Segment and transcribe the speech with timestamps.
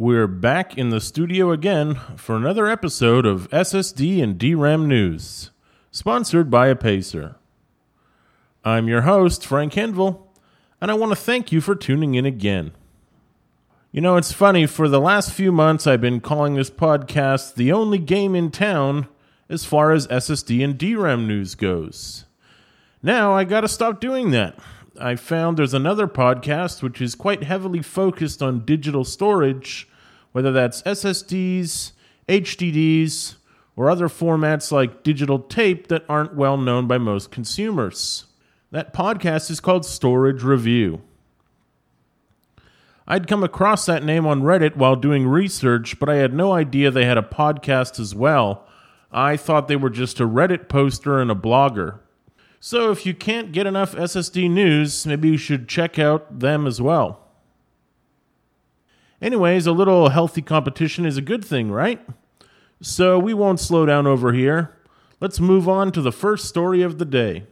[0.00, 5.50] we're back in the studio again for another episode of SSD and DRAM News,
[5.90, 7.34] sponsored by Apacer.
[8.64, 10.22] I'm your host, Frank Henville,
[10.80, 12.72] and I want to thank you for tuning in again.
[13.92, 17.70] You know, it's funny, for the last few months, I've been calling this podcast the
[17.70, 19.06] only game in town
[19.50, 22.24] as far as SSD and DRAM news goes.
[23.02, 24.58] Now, I gotta stop doing that.
[24.98, 29.86] I found there's another podcast which is quite heavily focused on digital storage,
[30.32, 31.92] whether that's SSDs,
[32.28, 33.36] HDDs,
[33.76, 38.26] or other formats like digital tape that aren't well known by most consumers.
[38.70, 41.00] That podcast is called Storage Review.
[43.08, 46.90] I'd come across that name on Reddit while doing research, but I had no idea
[46.90, 48.66] they had a podcast as well.
[49.10, 51.98] I thought they were just a Reddit poster and a blogger.
[52.60, 56.80] So if you can't get enough SSD news, maybe you should check out them as
[56.80, 57.29] well.
[59.22, 62.00] Anyways, a little healthy competition is a good thing, right?
[62.80, 64.74] So we won't slow down over here.
[65.20, 67.44] Let's move on to the first story of the day.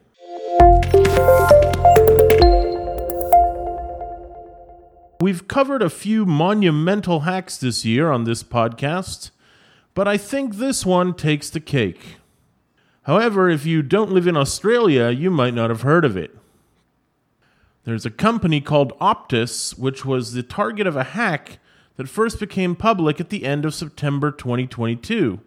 [5.21, 9.31] We've covered a few monumental hacks this year on this podcast,
[9.93, 12.17] but I think this one takes the cake.
[13.03, 16.35] However, if you don't live in Australia, you might not have heard of it.
[17.89, 21.59] There's a company called Optus, which was the target of a hack
[21.97, 25.41] that first became public at the end of September 2022.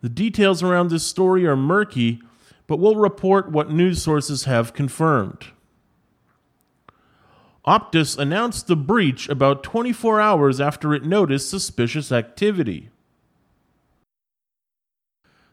[0.00, 2.22] The details around this story are murky,
[2.66, 5.48] but we'll report what news sources have confirmed.
[7.66, 12.88] Optus announced the breach about 24 hours after it noticed suspicious activity.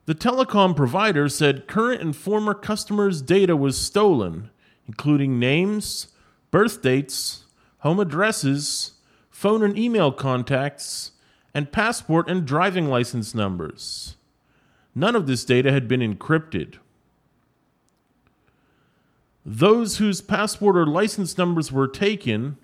[0.05, 4.49] The telecom provider said current and former customers' data was stolen,
[4.87, 6.07] including names,
[6.51, 7.45] birth dates,
[7.79, 8.93] home addresses,
[9.29, 11.11] phone and email contacts,
[11.53, 14.15] and passport and driving license numbers.
[14.95, 16.75] None of this data had been encrypted.
[19.45, 22.57] Those whose passport or license numbers were taken,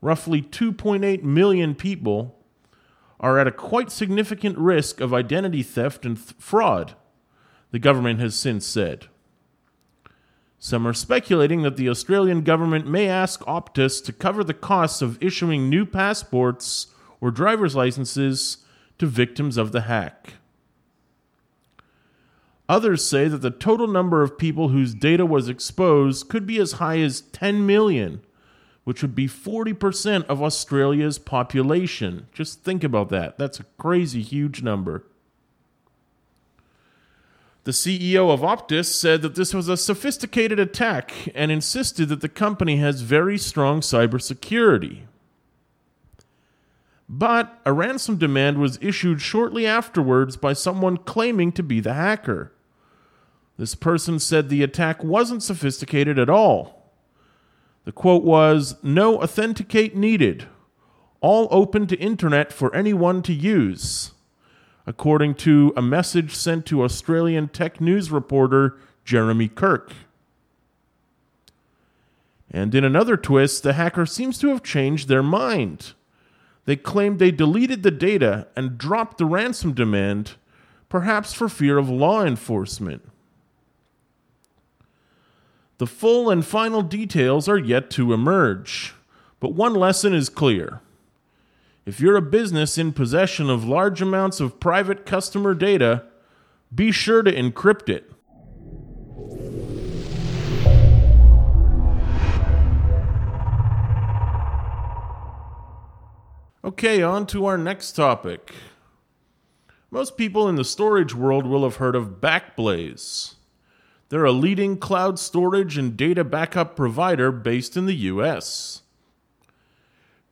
[0.00, 2.36] roughly 2.8 million people,
[3.20, 6.94] are at a quite significant risk of identity theft and th- fraud,
[7.70, 9.08] the government has since said.
[10.58, 15.22] Some are speculating that the Australian government may ask Optus to cover the costs of
[15.22, 16.88] issuing new passports
[17.20, 18.58] or driver's licenses
[18.98, 20.34] to victims of the hack.
[22.68, 26.72] Others say that the total number of people whose data was exposed could be as
[26.72, 28.22] high as 10 million,
[28.84, 32.26] which would be 40% of Australia's population.
[32.32, 33.38] Just think about that.
[33.38, 35.04] That's a crazy huge number.
[37.66, 42.28] The CEO of Optus said that this was a sophisticated attack and insisted that the
[42.28, 45.00] company has very strong cybersecurity.
[47.08, 52.52] But a ransom demand was issued shortly afterwards by someone claiming to be the hacker.
[53.58, 56.92] This person said the attack wasn't sophisticated at all.
[57.84, 60.46] The quote was No authenticate needed,
[61.20, 64.12] all open to internet for anyone to use,
[64.86, 69.92] according to a message sent to Australian tech news reporter Jeremy Kirk.
[72.50, 75.92] And in another twist, the hacker seems to have changed their mind.
[76.64, 80.34] They claimed they deleted the data and dropped the ransom demand,
[80.88, 83.02] perhaps for fear of law enforcement.
[85.78, 88.94] The full and final details are yet to emerge,
[89.40, 90.80] but one lesson is clear.
[91.86, 96.02] If you're a business in possession of large amounts of private customer data,
[96.74, 98.10] be sure to encrypt it.
[106.64, 108.52] Okay, on to our next topic.
[109.92, 113.36] Most people in the storage world will have heard of Backblaze.
[114.08, 118.82] They're a leading cloud storage and data backup provider based in the US.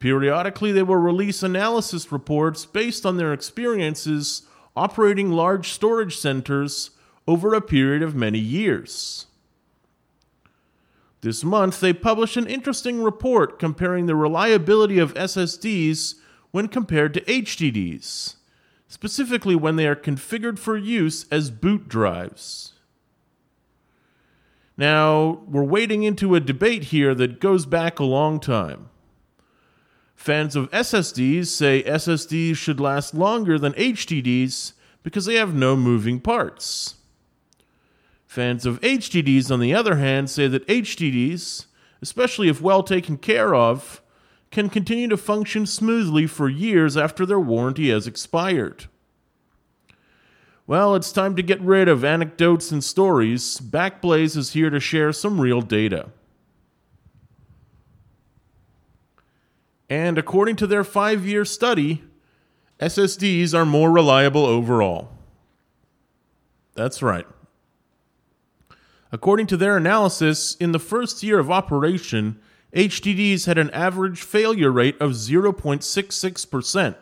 [0.05, 4.43] Periodically, they will release analysis reports based on their experiences
[4.77, 6.91] operating large storage centers
[7.27, 9.25] over a period of many years.
[11.23, 16.17] This month, they published an interesting report comparing the reliability of SSDs
[16.51, 18.35] when compared to HDDs,
[18.87, 22.75] specifically when they are configured for use as boot drives.
[24.77, 28.91] Now, we're wading into a debate here that goes back a long time.
[30.15, 34.73] Fans of SSDs say SSDs should last longer than HDDs
[35.03, 36.97] because they have no moving parts.
[38.27, 41.67] Fans of HDDs, on the other hand, say that HDDs,
[42.03, 44.03] especially if well taken care of,
[44.51, 48.87] can continue to function smoothly for years after their warranty has expired.
[50.67, 53.59] Well, it's time to get rid of anecdotes and stories.
[53.59, 56.09] Backblaze is here to share some real data.
[59.89, 62.03] And according to their five year study,
[62.81, 65.11] SSDs are more reliable overall.
[66.75, 67.27] That's right.
[69.13, 72.41] According to their analysis, in the first year of operation,
[72.75, 76.97] HDDs had an average failure rate of 0.66%,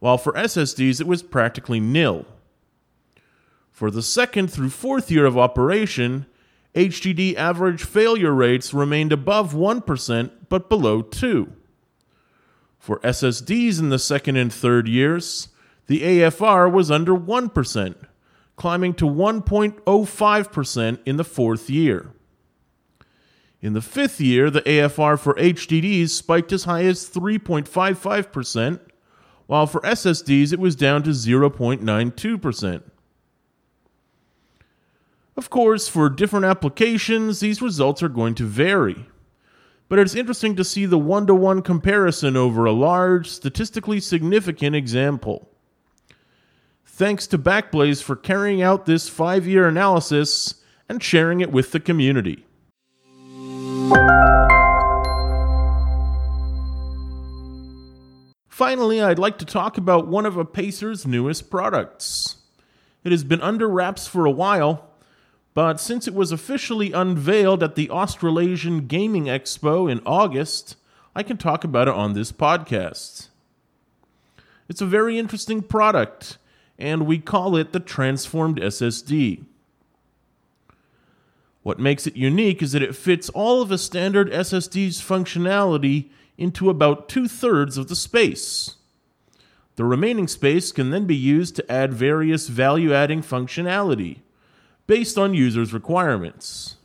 [0.00, 2.26] while for SSDs it was practically nil.
[3.70, 6.26] For the second through fourth year of operation,
[6.74, 11.52] HDD average failure rates remained above 1% but below 2.
[12.78, 15.48] For SSDs in the second and third years,
[15.86, 17.94] the AFR was under 1%,
[18.56, 22.12] climbing to 1.05% in the fourth year.
[23.60, 28.80] In the fifth year, the AFR for HDDs spiked as high as 3.55%,
[29.46, 32.82] while for SSDs it was down to 0.92%.
[35.36, 39.06] Of course, for different applications, these results are going to vary.
[39.88, 44.76] But it's interesting to see the one to one comparison over a large, statistically significant
[44.76, 45.48] example.
[46.84, 51.80] Thanks to Backblaze for carrying out this five year analysis and sharing it with the
[51.80, 52.44] community.
[58.48, 62.38] Finally, I'd like to talk about one of Apacer's newest products.
[63.04, 64.87] It has been under wraps for a while,
[65.58, 70.76] but since it was officially unveiled at the Australasian Gaming Expo in August,
[71.16, 73.26] I can talk about it on this podcast.
[74.68, 76.38] It's a very interesting product,
[76.78, 79.46] and we call it the Transformed SSD.
[81.64, 86.70] What makes it unique is that it fits all of a standard SSD's functionality into
[86.70, 88.76] about two thirds of the space.
[89.74, 94.20] The remaining space can then be used to add various value adding functionality
[94.88, 96.76] based on users' requirements.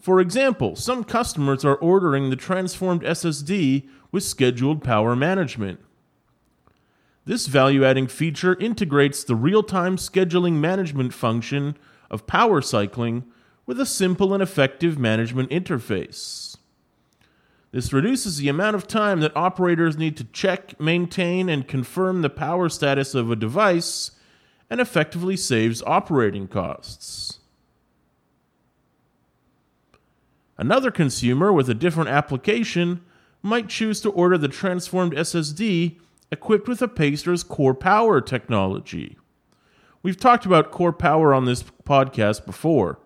[0.00, 5.78] For example, some customers are ordering the transformed SSD with scheduled power management.
[7.26, 11.76] This value adding feature integrates the real time scheduling management function
[12.10, 13.24] of power cycling
[13.66, 16.56] with a simple and effective management interface.
[17.72, 22.30] This reduces the amount of time that operators need to check, maintain, and confirm the
[22.30, 24.12] power status of a device
[24.70, 27.40] and effectively saves operating costs.
[30.56, 33.02] Another consumer with a different application
[33.42, 35.98] might choose to order the transformed SSD
[36.30, 39.16] equipped with Apacer's Core Power technology.
[40.02, 43.00] We've talked about core power on this podcast before.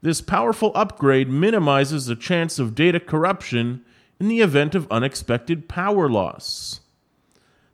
[0.00, 3.84] This powerful upgrade minimizes the chance of data corruption
[4.20, 6.80] in the event of unexpected power loss.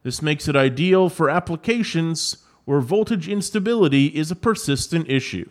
[0.03, 5.51] This makes it ideal for applications where voltage instability is a persistent issue.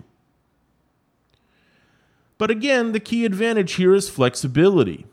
[2.38, 5.06] But again, the key advantage here is flexibility.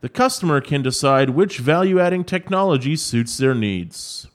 [0.00, 4.26] The customer can decide which value adding technology suits their needs.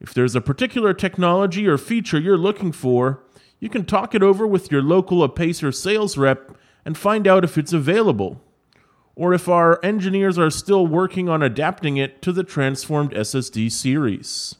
[0.00, 3.22] If there's a particular technology or feature you're looking for,
[3.60, 7.56] you can talk it over with your local Apacer sales rep and find out if
[7.56, 8.40] it's available,
[9.14, 14.54] or if our engineers are still working on adapting it to the transformed SSD series.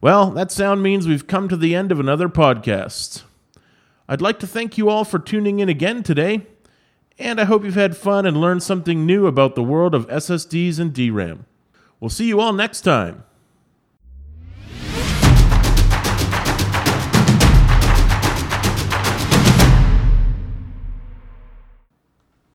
[0.00, 3.22] Well, that sound means we've come to the end of another podcast.
[4.08, 6.46] I'd like to thank you all for tuning in again today
[7.18, 10.80] and I hope you've had fun and learned something new about the world of SSDs
[10.80, 11.46] and DRAM.
[12.00, 13.24] We'll see you all next time.